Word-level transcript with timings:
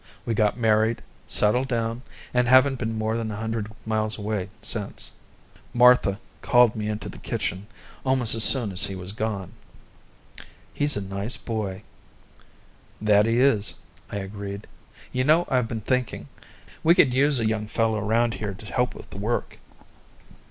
We 0.25 0.33
got 0.33 0.57
married, 0.57 1.03
settled 1.27 1.67
down, 1.67 2.01
and 2.33 2.47
haven't 2.47 2.79
been 2.79 2.97
more 2.97 3.15
than 3.15 3.29
a 3.29 3.35
hundred 3.35 3.71
miles 3.85 4.17
away 4.17 4.49
since 4.59 5.11
then. 5.53 5.63
Martha 5.77 6.19
called 6.41 6.75
me 6.75 6.89
into 6.89 7.07
the 7.07 7.19
kitchen 7.19 7.67
almost 8.03 8.33
as 8.33 8.43
soon 8.43 8.71
as 8.71 8.85
he 8.85 8.95
was 8.95 9.11
gone. 9.11 9.53
"He's 10.73 10.97
a 10.97 11.01
nice 11.01 11.37
boy." 11.37 11.83
"That 12.99 13.27
he 13.27 13.41
is," 13.41 13.75
I 14.09 14.15
agreed. 14.15 14.65
"You 15.11 15.23
know, 15.23 15.45
I've 15.49 15.67
been 15.67 15.81
thinking; 15.81 16.27
we 16.81 16.95
could 16.95 17.13
use 17.13 17.39
a 17.39 17.45
young 17.45 17.67
fella 17.67 18.03
around 18.03 18.33
here 18.33 18.55
to 18.55 18.65
help 18.73 18.95
with 18.95 19.11
the 19.11 19.19
work." 19.19 19.59